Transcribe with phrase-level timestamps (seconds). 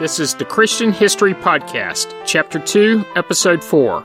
[0.00, 4.02] This is the Christian History Podcast, Chapter 2, Episode 4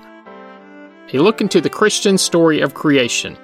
[1.14, 3.38] A Look into the Christian Story of Creation.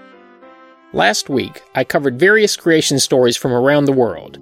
[0.91, 4.37] Last week, I covered various creation stories from around the world.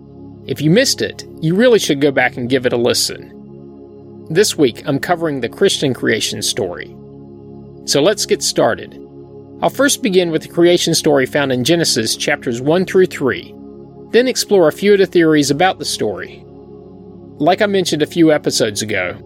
[0.47, 4.25] If you missed it, you really should go back and give it a listen.
[4.27, 6.87] This week, I'm covering the Christian creation story.
[7.85, 8.95] So let's get started.
[9.61, 13.53] I'll first begin with the creation story found in Genesis chapters 1 through 3,
[14.09, 16.43] then explore a few of the theories about the story,
[17.39, 19.17] like I mentioned a few episodes ago,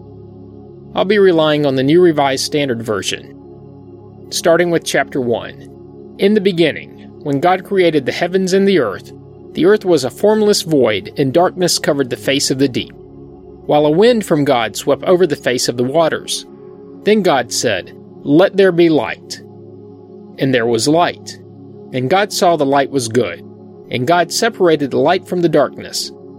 [0.94, 4.28] I'll be relying on the New Revised Standard Version.
[4.30, 6.16] Starting with Chapter 1.
[6.20, 9.12] In the beginning, when God created the heavens and the earth,
[9.54, 13.84] the earth was a formless void, and darkness covered the face of the deep, while
[13.84, 16.46] a wind from God swept over the face of the waters.
[17.02, 17.92] Then God said,
[18.22, 19.40] Let there be light.
[20.38, 21.40] And there was light.
[21.92, 23.40] And God saw the light was good.
[23.90, 26.12] And God separated the light from the darkness.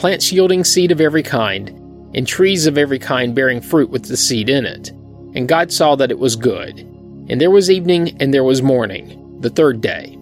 [0.00, 1.68] plants yielding seed of every kind,
[2.14, 4.88] and trees of every kind bearing fruit with the seed in it.
[5.34, 6.78] And God saw that it was good.
[7.28, 10.14] And there was evening, and there was morning, the third day.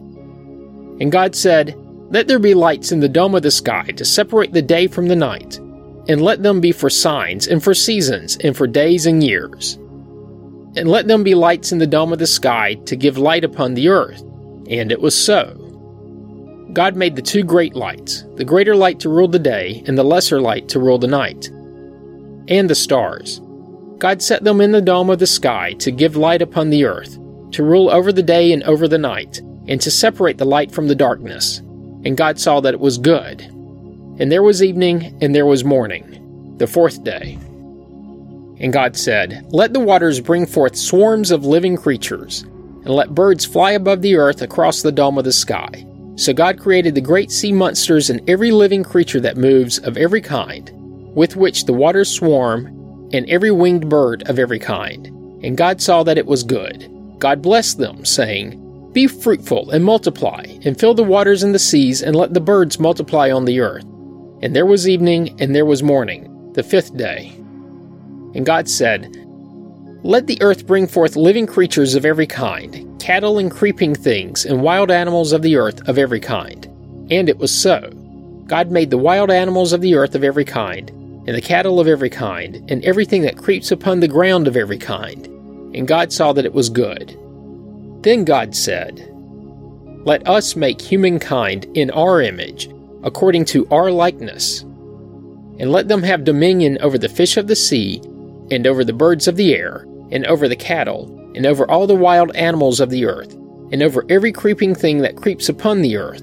[1.00, 1.76] And God said,
[2.10, 5.06] Let there be lights in the dome of the sky to separate the day from
[5.06, 5.58] the night,
[6.08, 9.74] and let them be for signs, and for seasons, and for days and years.
[10.76, 13.74] And let them be lights in the dome of the sky to give light upon
[13.74, 14.22] the earth.
[14.68, 15.67] And it was so.
[16.78, 20.04] God made the two great lights, the greater light to rule the day, and the
[20.04, 21.48] lesser light to rule the night,
[22.46, 23.40] and the stars.
[23.98, 27.18] God set them in the dome of the sky to give light upon the earth,
[27.50, 30.86] to rule over the day and over the night, and to separate the light from
[30.86, 31.58] the darkness.
[32.04, 33.40] And God saw that it was good.
[34.20, 37.40] And there was evening, and there was morning, the fourth day.
[38.60, 43.44] And God said, Let the waters bring forth swarms of living creatures, and let birds
[43.44, 45.87] fly above the earth across the dome of the sky.
[46.18, 50.20] So God created the great sea monsters and every living creature that moves of every
[50.20, 50.68] kind,
[51.14, 52.66] with which the waters swarm,
[53.12, 55.06] and every winged bird of every kind.
[55.44, 56.90] And God saw that it was good.
[57.20, 62.02] God blessed them, saying, Be fruitful and multiply, and fill the waters and the seas,
[62.02, 63.84] and let the birds multiply on the earth.
[64.42, 67.28] And there was evening, and there was morning, the fifth day.
[68.34, 69.14] And God said,
[70.02, 74.60] Let the earth bring forth living creatures of every kind cattle and creeping things, and
[74.60, 76.66] wild animals of the earth of every kind.
[77.10, 77.90] And it was so.
[78.44, 81.88] God made the wild animals of the earth of every kind, and the cattle of
[81.88, 85.24] every kind, and everything that creeps upon the ground of every kind.
[85.74, 87.18] And God saw that it was good.
[88.02, 89.08] Then God said,
[90.04, 92.68] Let us make humankind in our image,
[93.04, 94.60] according to our likeness,
[95.58, 98.02] and let them have dominion over the fish of the sea,
[98.50, 101.94] and over the birds of the air, and over the cattle, and over all the
[101.94, 103.32] wild animals of the earth,
[103.70, 106.20] and over every creeping thing that creeps upon the earth.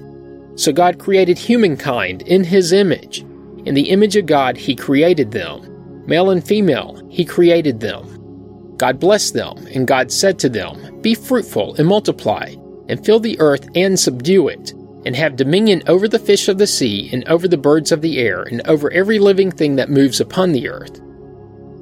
[0.56, 3.20] So God created humankind in his image.
[3.64, 6.04] In the image of God he created them.
[6.06, 8.74] Male and female he created them.
[8.76, 12.54] God blessed them, and God said to them, Be fruitful and multiply,
[12.90, 14.72] and fill the earth and subdue it,
[15.06, 18.18] and have dominion over the fish of the sea, and over the birds of the
[18.18, 21.00] air, and over every living thing that moves upon the earth.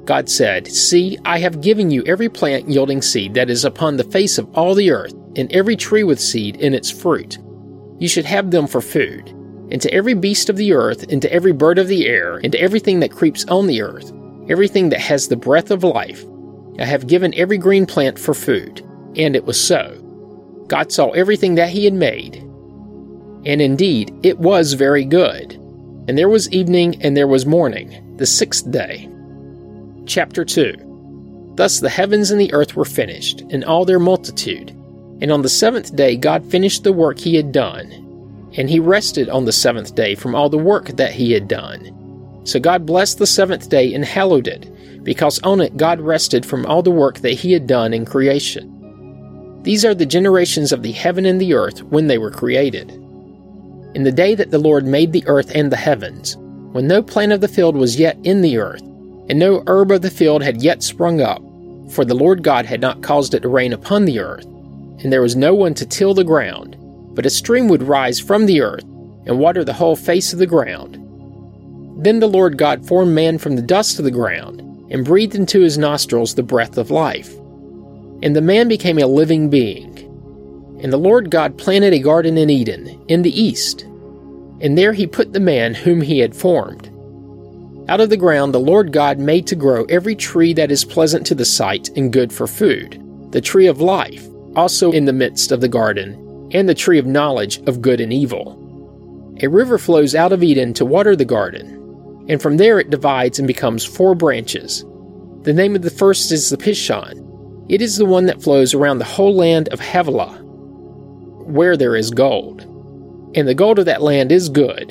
[0.05, 4.03] God said, See, I have given you every plant yielding seed that is upon the
[4.03, 7.39] face of all the earth, and every tree with seed in its fruit.
[7.99, 9.29] You should have them for food.
[9.71, 12.51] And to every beast of the earth, and to every bird of the air, and
[12.51, 14.13] to everything that creeps on the earth,
[14.47, 16.23] everything that has the breath of life,
[16.77, 18.81] I have given every green plant for food.
[19.15, 20.01] And it was so.
[20.67, 22.37] God saw everything that he had made.
[23.45, 25.53] And indeed, it was very good.
[26.07, 29.09] And there was evening and there was morning, the sixth day.
[30.05, 34.69] Chapter 2 Thus the heavens and the earth were finished, and all their multitude.
[35.21, 37.91] And on the seventh day God finished the work he had done.
[38.57, 41.91] And he rested on the seventh day from all the work that he had done.
[42.43, 46.65] So God blessed the seventh day and hallowed it, because on it God rested from
[46.65, 49.63] all the work that he had done in creation.
[49.63, 52.91] These are the generations of the heaven and the earth when they were created.
[53.95, 56.37] In the day that the Lord made the earth and the heavens,
[56.73, 58.83] when no plant of the field was yet in the earth,
[59.29, 61.41] and no herb of the field had yet sprung up,
[61.91, 65.21] for the Lord God had not caused it to rain upon the earth, and there
[65.21, 66.75] was no one to till the ground,
[67.15, 68.83] but a stream would rise from the earth
[69.25, 71.01] and water the whole face of the ground.
[72.03, 74.61] Then the Lord God formed man from the dust of the ground,
[74.91, 77.33] and breathed into his nostrils the breath of life.
[78.21, 79.97] And the man became a living being.
[80.81, 83.81] And the Lord God planted a garden in Eden, in the east,
[84.61, 86.89] and there he put the man whom he had formed.
[87.87, 91.25] Out of the ground the Lord God made to grow every tree that is pleasant
[91.27, 92.99] to the sight and good for food,
[93.31, 97.05] the tree of life, also in the midst of the garden, and the tree of
[97.05, 98.59] knowledge of good and evil.
[99.41, 103.37] A river flows out of Eden to water the garden, and from there it divides
[103.37, 104.83] and becomes four branches.
[105.43, 107.21] The name of the first is the Pishon.
[107.69, 110.39] It is the one that flows around the whole land of Havilah,
[111.45, 112.61] where there is gold.
[113.35, 114.89] And the gold of that land is good.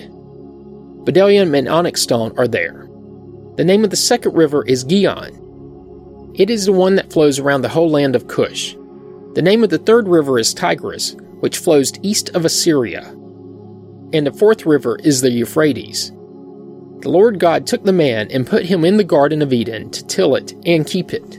[1.05, 2.84] Bdellium and onyx stone are there.
[3.57, 6.33] The name of the second river is Gihon.
[6.35, 8.75] It is the one that flows around the whole land of Cush.
[9.35, 13.03] The name of the third river is Tigris, which flows east of Assyria.
[14.13, 16.11] And the fourth river is the Euphrates.
[17.03, 20.05] The Lord God took the man and put him in the Garden of Eden to
[20.05, 21.37] till it and keep it.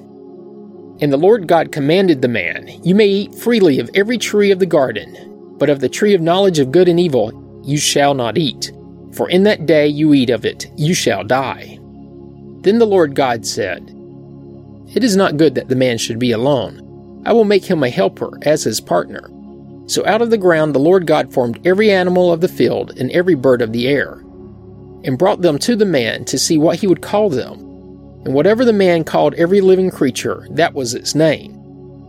[1.01, 4.59] And the Lord God commanded the man, You may eat freely of every tree of
[4.59, 8.37] the garden, but of the tree of knowledge of good and evil you shall not
[8.37, 8.71] eat,
[9.11, 11.79] for in that day you eat of it, you shall die.
[12.65, 13.95] Then the Lord God said,
[14.95, 17.21] It is not good that the man should be alone.
[17.23, 19.29] I will make him a helper as his partner.
[19.85, 23.11] So out of the ground the Lord God formed every animal of the field and
[23.11, 24.13] every bird of the air,
[25.03, 27.59] and brought them to the man to see what he would call them.
[28.25, 31.51] And whatever the man called every living creature, that was its name.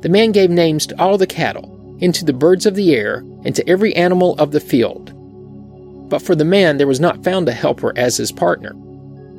[0.00, 3.18] The man gave names to all the cattle, and to the birds of the air,
[3.44, 5.12] and to every animal of the field.
[6.08, 8.74] But for the man there was not found a helper as his partner.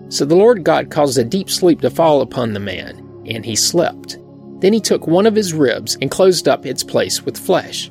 [0.10, 3.56] So the Lord God caused a deep sleep to fall upon the man, and he
[3.56, 4.18] slept.
[4.60, 7.90] Then he took one of his ribs and closed up its place with flesh.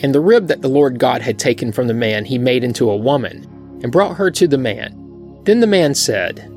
[0.00, 2.90] And the rib that the Lord God had taken from the man he made into
[2.90, 3.48] a woman,
[3.82, 5.40] and brought her to the man.
[5.44, 6.50] Then the man said,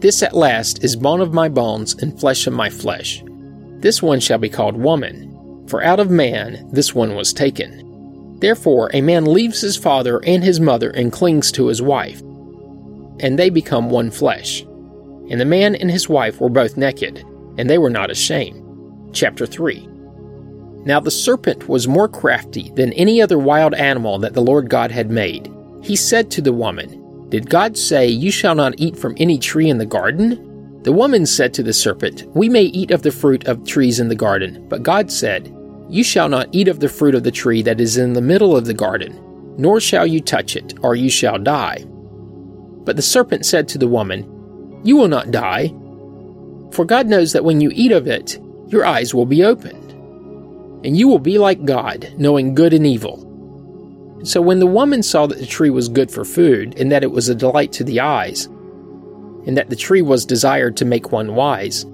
[0.00, 3.22] This at last is bone of my bones and flesh of my flesh.
[3.78, 8.38] This one shall be called woman, for out of man this one was taken.
[8.40, 12.22] Therefore a man leaves his father and his mother and clings to his wife,
[13.20, 14.62] and they become one flesh.
[15.30, 17.24] And the man and his wife were both naked,
[17.58, 18.66] and they were not ashamed.
[19.12, 19.90] Chapter 3
[20.84, 24.90] now the serpent was more crafty than any other wild animal that the Lord God
[24.90, 25.52] had made.
[25.82, 29.68] He said to the woman, Did God say, You shall not eat from any tree
[29.68, 30.80] in the garden?
[30.82, 34.08] The woman said to the serpent, We may eat of the fruit of trees in
[34.08, 35.54] the garden, but God said,
[35.90, 38.56] You shall not eat of the fruit of the tree that is in the middle
[38.56, 39.20] of the garden,
[39.58, 41.84] nor shall you touch it, or you shall die.
[42.84, 45.68] But the serpent said to the woman, You will not die,
[46.72, 48.38] for God knows that when you eat of it,
[48.68, 49.90] your eyes will be opened
[50.84, 53.26] and you will be like God, knowing good and evil.
[54.24, 57.10] So when the woman saw that the tree was good for food, and that it
[57.10, 58.46] was a delight to the eyes,
[59.46, 61.86] and that the tree was desired to make one wise,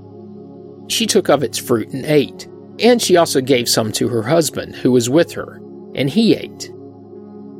[0.89, 2.49] she took of its fruit and ate.
[2.79, 5.61] And she also gave some to her husband, who was with her,
[5.95, 6.71] and he ate.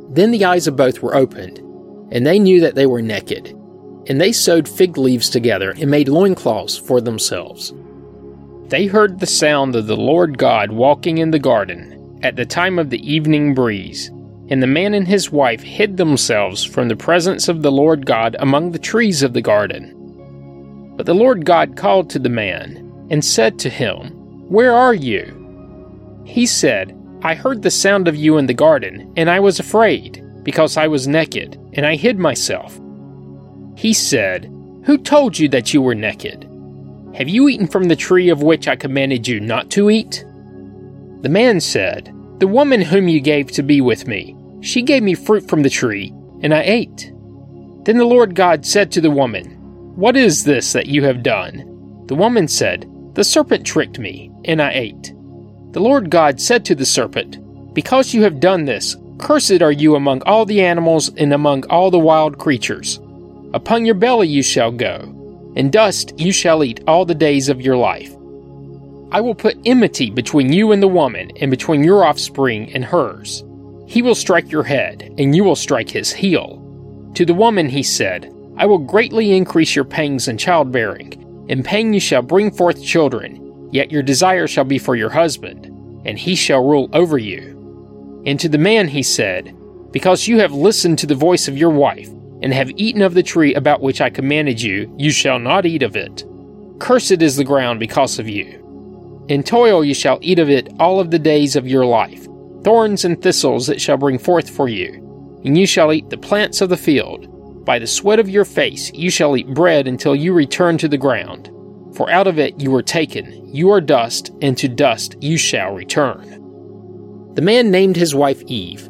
[0.09, 1.59] Then the eyes of both were opened,
[2.11, 3.47] and they knew that they were naked.
[4.07, 7.73] And they sewed fig leaves together and made loincloths for themselves.
[8.67, 12.79] They heard the sound of the Lord God walking in the garden at the time
[12.79, 14.09] of the evening breeze,
[14.49, 18.35] and the man and his wife hid themselves from the presence of the Lord God
[18.39, 19.93] among the trees of the garden.
[20.95, 24.09] But the Lord God called to the man and said to him,
[24.49, 26.23] Where are you?
[26.25, 30.23] He said, I heard the sound of you in the garden, and I was afraid,
[30.47, 32.79] because I was naked, and I hid myself.
[33.75, 34.45] He said,
[34.85, 36.49] Who told you that you were naked?
[37.15, 40.23] Have you eaten from the tree of which I commanded you not to eat?
[41.21, 45.15] The man said, The woman whom you gave to be with me, she gave me
[45.15, 47.11] fruit from the tree, and I ate.
[47.83, 49.47] Then the Lord God said to the woman,
[49.97, 52.05] What is this that you have done?
[52.07, 55.13] The woman said, The serpent tricked me, and I ate.
[55.73, 59.95] The Lord God said to the serpent, Because you have done this, cursed are you
[59.95, 62.99] among all the animals and among all the wild creatures.
[63.53, 65.13] Upon your belly you shall go
[65.57, 68.13] and dust you shall eat all the days of your life.
[69.11, 73.43] I will put enmity between you and the woman, and between your offspring and hers.
[73.87, 76.61] He will strike your head, and you will strike his heel.
[77.15, 81.45] To the woman he said, I will greatly increase your pangs in childbearing.
[81.47, 85.65] In pain you shall bring forth children, yet your desire shall be for your husband,
[86.05, 87.56] and he shall rule over you.
[88.27, 89.55] And to the man he said,
[89.91, 92.09] Because you have listened to the voice of your wife,
[92.41, 95.81] and have eaten of the tree about which I commanded you, you shall not eat
[95.81, 96.25] of it.
[96.77, 99.25] Cursed is the ground because of you.
[99.29, 102.27] In toil you shall eat of it all of the days of your life.
[102.63, 106.59] Thorns and thistles it shall bring forth for you, and you shall eat the plants
[106.59, 107.65] of the field.
[107.65, 110.97] By the sweat of your face you shall eat bread until you return to the
[110.97, 111.49] ground.
[111.95, 115.73] For out of it you were taken, you are dust, and to dust you shall
[115.73, 116.46] return.
[117.37, 118.89] The man named his wife Eve,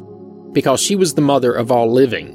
[0.52, 2.30] because she was the mother of all living.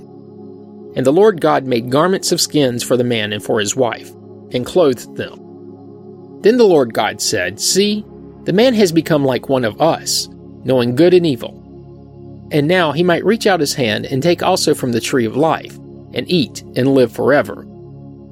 [0.96, 4.12] And the Lord God made garments of skins for the man and for his wife,
[4.52, 5.40] and clothed them.
[6.42, 8.06] Then the Lord God said, See,
[8.44, 10.30] the man has become like one of us,
[10.64, 11.60] knowing good and evil.
[12.52, 15.36] And now he might reach out his hand and take also from the tree of
[15.36, 15.76] life,
[16.14, 17.66] and eat and live forever.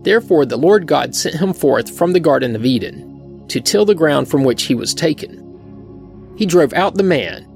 [0.04, 3.96] Therefore the Lord God sent him forth from the Garden of Eden, to till the
[3.96, 6.36] ground from which he was taken.
[6.38, 7.48] He drove out the man,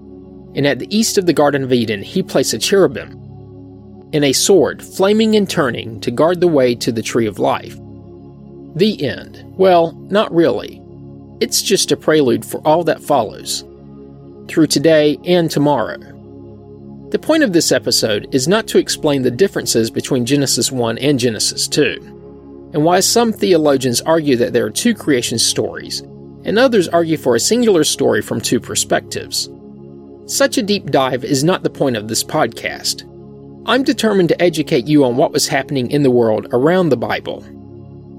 [0.55, 3.11] and at the east of the Garden of Eden he placed a cherubim,
[4.13, 7.77] and a sword, flaming and turning, to guard the way to the tree of life.
[8.75, 9.43] The end.
[9.57, 10.81] Well, not really.
[11.41, 13.65] It's just a prelude for all that follows,
[14.47, 15.97] through today and tomorrow.
[17.09, 21.19] The point of this episode is not to explain the differences between Genesis 1 and
[21.19, 26.01] Genesis 2, and why some theologians argue that there are two creation stories,
[26.45, 29.49] and others argue for a singular story from two perspectives.
[30.27, 33.03] Such a deep dive is not the point of this podcast.
[33.67, 37.45] I'm determined to educate you on what was happening in the world around the Bible.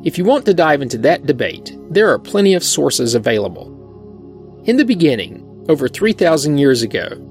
[0.05, 4.63] If you want to dive into that debate, there are plenty of sources available.
[4.67, 7.23] In the beginning, over 3,000 years ago,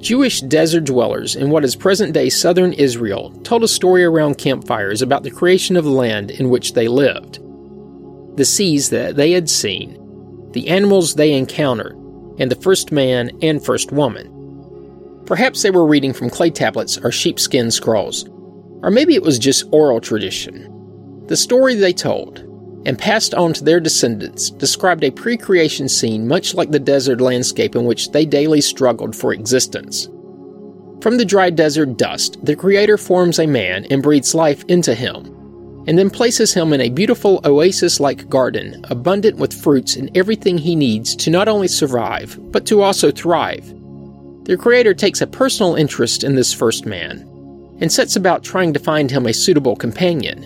[0.00, 5.00] Jewish desert dwellers in what is present day southern Israel told a story around campfires
[5.00, 7.38] about the creation of the land in which they lived,
[8.36, 11.97] the seas that they had seen, the animals they encountered,
[12.38, 14.34] and the first man and first woman.
[15.26, 18.28] Perhaps they were reading from clay tablets or sheepskin scrolls,
[18.82, 20.74] or maybe it was just oral tradition.
[21.26, 22.38] The story they told,
[22.86, 27.20] and passed on to their descendants, described a pre creation scene much like the desert
[27.20, 30.08] landscape in which they daily struggled for existence.
[31.00, 35.37] From the dry desert dust, the Creator forms a man and breathes life into him,
[35.88, 40.58] and then places him in a beautiful oasis like garden, abundant with fruits and everything
[40.58, 43.64] he needs to not only survive, but to also thrive.
[44.44, 47.20] The Creator takes a personal interest in this first man,
[47.80, 50.42] and sets about trying to find him a suitable companion.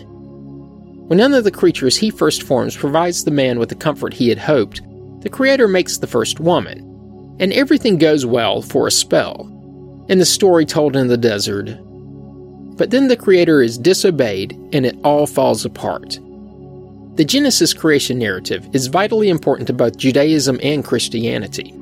[1.08, 4.28] When none of the creatures he first forms provides the man with the comfort he
[4.28, 4.80] had hoped,
[5.22, 9.48] the Creator makes the first woman, and everything goes well for a spell.
[10.08, 11.68] In the story told in the desert,
[12.76, 16.18] but then the Creator is disobeyed and it all falls apart.
[17.16, 21.74] The Genesis creation narrative is vitally important to both Judaism and Christianity.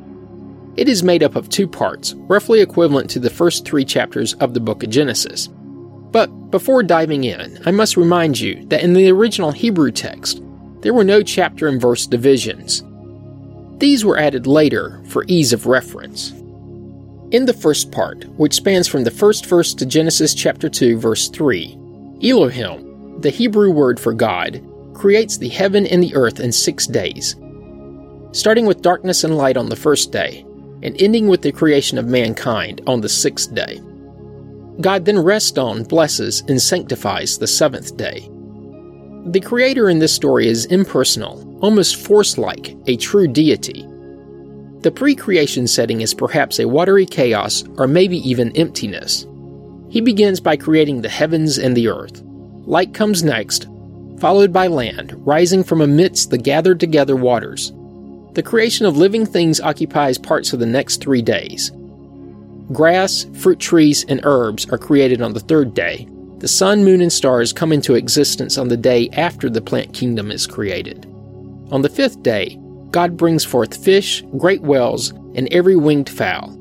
[0.76, 4.54] It is made up of two parts, roughly equivalent to the first three chapters of
[4.54, 5.49] the book of Genesis.
[5.49, 10.42] But before diving in, I must remind you that in the original Hebrew text,
[10.80, 12.82] there were no chapter and verse divisions.
[13.78, 16.32] These were added later for ease of reference.
[17.31, 21.29] In the first part, which spans from the first verse to Genesis chapter 2 verse
[21.29, 21.79] 3,
[22.25, 24.61] Elohim, the Hebrew word for God,
[24.95, 27.37] creates the heaven and the earth in 6 days.
[28.33, 30.45] Starting with darkness and light on the first day,
[30.83, 33.81] and ending with the creation of mankind on the sixth day.
[34.81, 38.29] God then rests on, blesses, and sanctifies the seventh day.
[39.27, 43.87] The Creator in this story is impersonal, almost force like, a true deity.
[44.83, 49.27] The pre creation setting is perhaps a watery chaos or maybe even emptiness.
[49.91, 52.23] He begins by creating the heavens and the earth.
[52.65, 53.67] Light comes next,
[54.21, 57.73] followed by land, rising from amidst the gathered together waters.
[58.35, 61.73] The creation of living things occupies parts of the next three days.
[62.73, 66.09] Grass, fruit trees, and herbs are created on the third day.
[66.39, 70.31] The sun, moon, and stars come into existence on the day after the plant kingdom
[70.31, 71.05] is created.
[71.71, 72.59] On the fifth day,
[72.90, 76.56] God brings forth fish, great whales, and every winged fowl.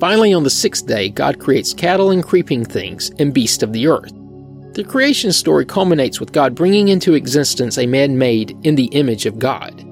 [0.00, 3.86] Finally, on the sixth day, God creates cattle and creeping things and beasts of the
[3.86, 4.12] earth.
[4.74, 9.26] The creation story culminates with God bringing into existence a man made in the image
[9.26, 9.84] of God.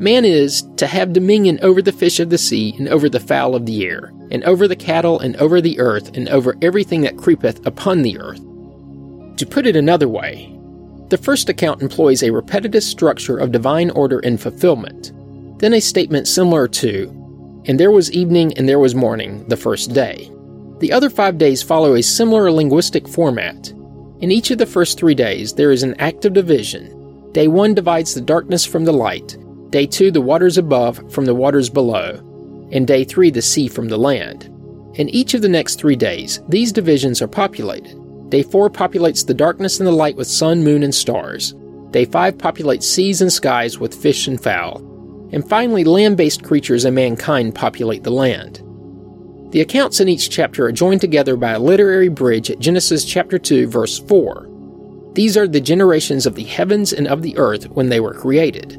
[0.00, 3.56] Man is to have dominion over the fish of the sea and over the fowl
[3.56, 7.16] of the air, and over the cattle and over the earth and over everything that
[7.16, 8.40] creepeth upon the earth.
[9.38, 10.56] To put it another way,
[11.10, 15.12] the first account employs a repetitive structure of divine order and fulfillment,
[15.58, 17.08] then a statement similar to,
[17.66, 20.30] and there was evening and there was morning the first day.
[20.80, 23.70] The other five days follow a similar linguistic format.
[24.20, 26.98] In each of the first three days, there is an act of division,
[27.32, 29.36] Day 1 divides the darkness from the light,
[29.70, 32.14] day 2 the waters above from the waters below,
[32.72, 34.44] and day 3 the sea from the land.
[34.94, 37.94] In each of the next three days, these divisions are populated.
[38.28, 41.54] Day 4 populates the darkness and the light with sun, moon, and stars.
[41.90, 44.78] Day 5 populates seas and skies with fish and fowl.
[45.32, 48.62] And finally, land based creatures and mankind populate the land.
[49.52, 53.38] The accounts in each chapter are joined together by a literary bridge at Genesis chapter
[53.38, 54.46] 2, verse 4.
[55.14, 58.78] These are the generations of the heavens and of the earth when they were created.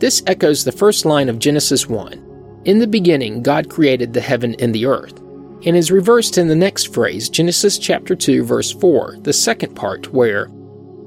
[0.00, 2.62] This echoes the first line of Genesis 1.
[2.64, 5.20] In the beginning, God created the heaven and the earth,
[5.64, 10.12] and is reversed in the next phrase, Genesis chapter 2, verse 4, the second part,
[10.12, 10.46] where,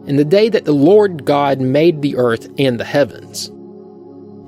[0.05, 3.47] In the day that the Lord God made the earth and the heavens.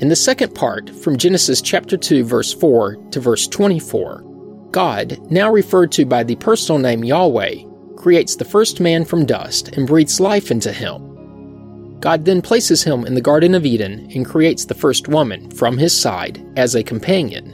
[0.02, 4.24] In the second part, from Genesis chapter 2, verse 4 to verse 24,
[4.72, 7.64] God, now referred to by the personal name Yahweh,
[7.96, 11.98] creates the first man from dust and breathes life into him.
[12.02, 15.78] God then places him in the Garden of Eden and creates the first woman from
[15.78, 17.54] his side as a companion.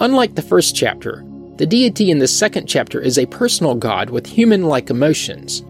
[0.00, 1.24] Unlike the first chapter,
[1.60, 5.62] the deity in the second chapter is a personal God with human like emotions.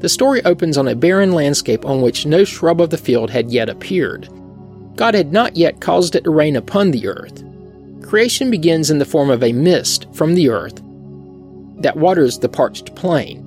[0.00, 3.50] The story opens on a barren landscape on which no shrub of the field had
[3.50, 4.28] yet appeared.
[4.96, 7.44] God had not yet caused it to rain upon the earth,
[8.06, 10.80] Creation begins in the form of a mist from the earth
[11.82, 13.42] that waters the parched plain.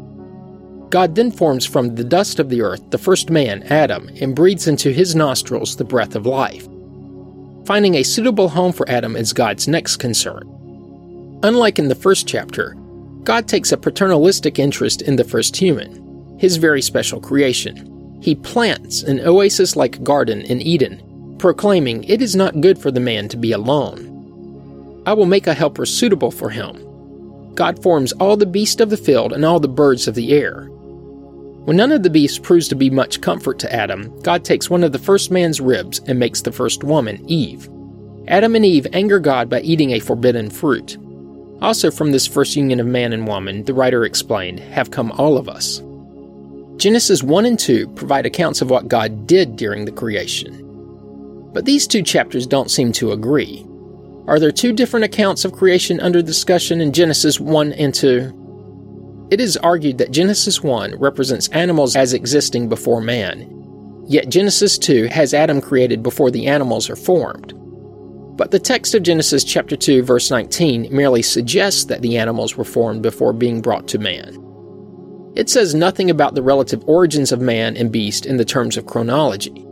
[0.90, 4.68] God then forms from the dust of the earth the first man, Adam, and breathes
[4.68, 6.68] into his nostrils the breath of life.
[7.66, 10.59] Finding a suitable home for Adam is God's next concern.
[11.42, 12.76] Unlike in the first chapter,
[13.24, 18.20] God takes a paternalistic interest in the first human, his very special creation.
[18.22, 23.00] He plants an oasis like garden in Eden, proclaiming it is not good for the
[23.00, 25.04] man to be alone.
[25.06, 27.54] I will make a helper suitable for him.
[27.56, 30.66] God forms all the beasts of the field and all the birds of the air.
[31.64, 34.84] When none of the beasts proves to be much comfort to Adam, God takes one
[34.84, 37.70] of the first man's ribs and makes the first woman, Eve.
[38.28, 40.98] Adam and Eve anger God by eating a forbidden fruit.
[41.62, 45.38] Also, from this first union of man and woman, the writer explained, have come all
[45.38, 45.82] of us.
[46.78, 50.66] Genesis 1 and 2 provide accounts of what God did during the creation.
[51.54, 53.66] But these two chapters don't seem to agree.
[54.28, 59.28] Are there two different accounts of creation under discussion in Genesis 1 and 2?
[59.32, 65.08] It is argued that Genesis 1 represents animals as existing before man, yet Genesis 2
[65.08, 67.54] has Adam created before the animals are formed.
[68.40, 72.64] But the text of Genesis chapter 2 verse 19 merely suggests that the animals were
[72.64, 74.34] formed before being brought to man.
[75.36, 78.86] It says nothing about the relative origins of man and beast in the terms of
[78.86, 79.68] chronology.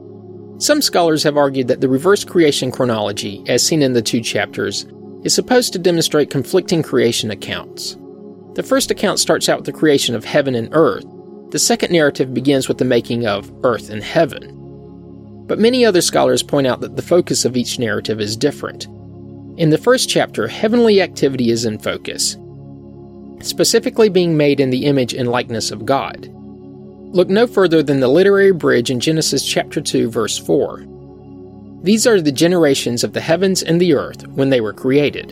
[0.57, 4.85] Some scholars have argued that the reverse creation chronology, as seen in the two chapters,
[5.23, 7.95] is supposed to demonstrate conflicting creation accounts.
[8.55, 11.05] The first account starts out with the creation of heaven and earth.
[11.51, 14.56] The second narrative begins with the making of earth and heaven.
[15.47, 18.85] But many other scholars point out that the focus of each narrative is different.
[19.57, 22.37] In the first chapter, heavenly activity is in focus,
[23.41, 26.29] specifically being made in the image and likeness of God.
[27.13, 30.85] Look no further than the literary bridge in Genesis chapter 2 verse 4.
[31.81, 35.31] These are the generations of the heavens and the earth when they were created,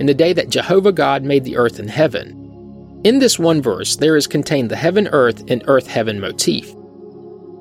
[0.00, 3.00] in the day that Jehovah God made the earth and heaven.
[3.04, 6.74] In this one verse, there is contained the heaven earth and earth heaven motif.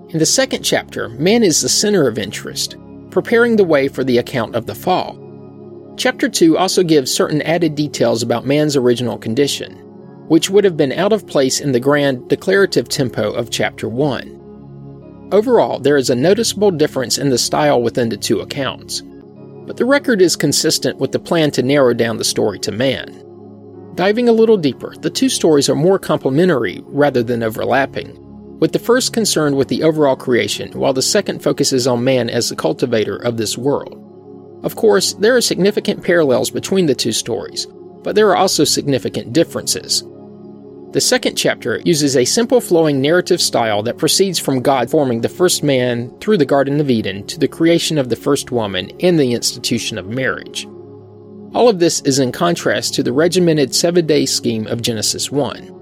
[0.10, 2.78] In the second chapter, man is the center of interest,
[3.12, 5.18] preparing the way for the account of the fall.
[5.98, 9.86] Chapter 2 also gives certain added details about man's original condition
[10.30, 15.30] which would have been out of place in the grand declarative tempo of Chapter 1.
[15.32, 19.02] Overall, there is a noticeable difference in the style within the two accounts,
[19.66, 23.26] but the record is consistent with the plan to narrow down the story to man.
[23.96, 28.16] Diving a little deeper, the two stories are more complementary rather than overlapping,
[28.60, 32.50] with the first concerned with the overall creation, while the second focuses on man as
[32.50, 34.06] the cultivator of this world.
[34.64, 37.66] Of course, there are significant parallels between the two stories,
[38.04, 40.04] but there are also significant differences.
[40.92, 45.30] The second chapter uses a simple flowing narrative style that proceeds from God forming the
[45.30, 49.20] first man through the Garden of Eden to the creation of the first woman and
[49.20, 50.68] the institution of marriage.
[51.54, 55.79] All of this is in contrast to the regimented seven day scheme of Genesis 1.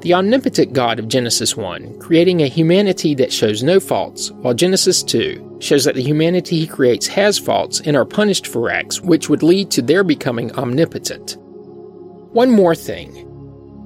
[0.00, 5.02] The omnipotent God of Genesis 1, creating a humanity that shows no faults, while Genesis
[5.02, 9.28] 2 shows that the humanity he creates has faults and are punished for acts which
[9.28, 11.36] would lead to their becoming omnipotent.
[12.32, 13.24] One more thing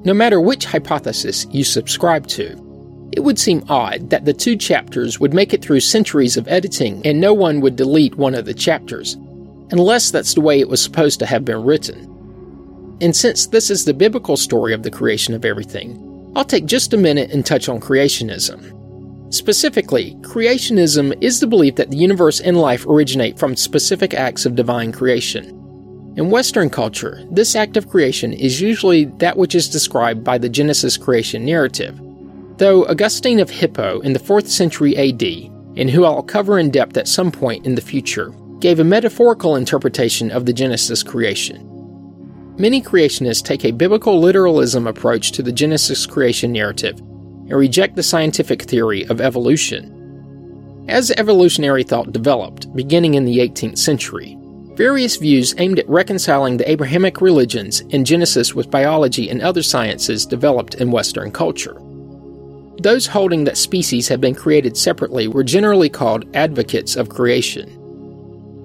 [0.04, 2.58] no matter which hypothesis you subscribe to.
[3.12, 7.06] It would seem odd that the two chapters would make it through centuries of editing
[7.06, 9.14] and no one would delete one of the chapters,
[9.70, 12.11] unless that's the way it was supposed to have been written.
[13.02, 16.94] And since this is the biblical story of the creation of everything, I'll take just
[16.94, 18.78] a minute and touch on creationism.
[19.34, 24.54] Specifically, creationism is the belief that the universe and life originate from specific acts of
[24.54, 25.46] divine creation.
[26.16, 30.48] In Western culture, this act of creation is usually that which is described by the
[30.48, 31.98] Genesis creation narrative,
[32.58, 35.24] though Augustine of Hippo in the 4th century AD,
[35.76, 39.56] and who I'll cover in depth at some point in the future, gave a metaphorical
[39.56, 41.71] interpretation of the Genesis creation.
[42.58, 48.02] Many creationists take a biblical literalism approach to the Genesis creation narrative and reject the
[48.02, 50.84] scientific theory of evolution.
[50.86, 54.36] As evolutionary thought developed, beginning in the 18th century,
[54.74, 60.26] various views aimed at reconciling the Abrahamic religions and Genesis with biology and other sciences
[60.26, 61.80] developed in Western culture.
[62.82, 67.78] Those holding that species have been created separately were generally called advocates of creation.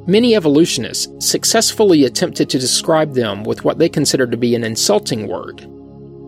[0.09, 5.27] Many evolutionists successfully attempted to describe them with what they considered to be an insulting
[5.27, 5.59] word,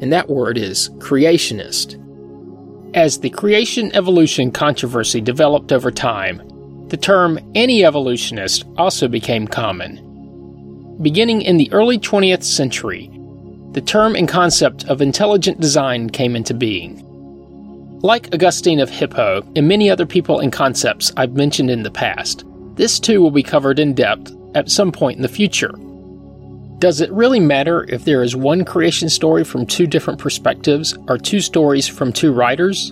[0.01, 1.95] and that word is creationist.
[2.93, 6.41] As the creation evolution controversy developed over time,
[6.89, 10.97] the term anti evolutionist also became common.
[11.01, 13.09] Beginning in the early 20th century,
[13.71, 17.05] the term and concept of intelligent design came into being.
[18.01, 22.43] Like Augustine of Hippo and many other people and concepts I've mentioned in the past,
[22.79, 25.73] this too will be covered in depth at some point in the future.
[26.77, 31.17] Does it really matter if there is one creation story from two different perspectives or
[31.17, 32.91] two stories from two writers?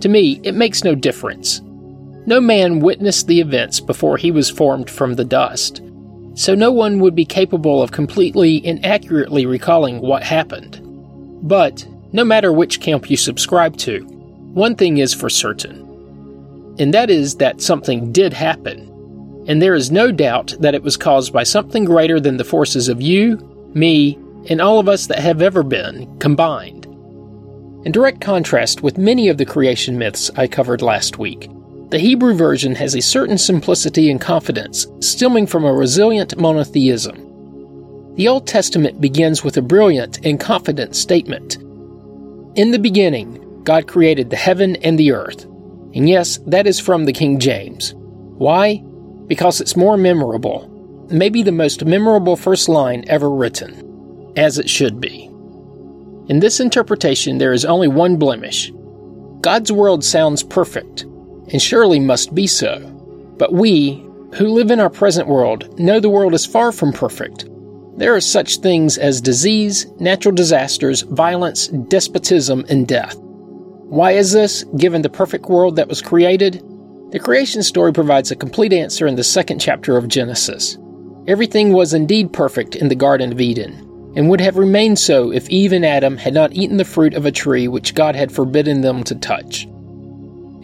[0.00, 1.60] To me, it makes no difference.
[2.26, 5.80] No man witnessed the events before he was formed from the dust,
[6.34, 10.80] so no one would be capable of completely and accurately recalling what happened.
[11.48, 14.00] But, no matter which camp you subscribe to,
[14.54, 15.87] one thing is for certain,
[16.78, 18.88] and that is that something did happen
[19.48, 22.88] and there is no doubt that it was caused by something greater than the forces
[22.88, 23.38] of you,
[23.74, 24.18] me,
[24.50, 26.84] and all of us that have ever been combined.
[27.86, 31.48] In direct contrast with many of the creation myths I covered last week,
[31.88, 37.16] the Hebrew version has a certain simplicity and confidence stemming from a resilient monotheism.
[38.16, 41.56] The Old Testament begins with a brilliant and confident statement
[42.56, 45.46] In the beginning, God created the heaven and the earth.
[45.94, 47.94] And yes, that is from the King James.
[47.96, 48.82] Why?
[49.28, 50.66] because it's more memorable,
[51.10, 55.24] maybe the most memorable first line ever written, as it should be.
[56.28, 58.72] In this interpretation, there is only one blemish.
[59.40, 62.80] God's world sounds perfect, and surely must be so.
[63.38, 67.46] But we, who live in our present world, know the world is far from perfect.
[67.96, 73.16] There are such things as disease, natural disasters, violence, despotism, and death.
[73.88, 76.62] Why is this, given the perfect world that was created?
[77.10, 80.76] The creation story provides a complete answer in the second chapter of Genesis.
[81.26, 83.72] Everything was indeed perfect in the Garden of Eden,
[84.14, 87.24] and would have remained so if Eve and Adam had not eaten the fruit of
[87.24, 89.66] a tree which God had forbidden them to touch.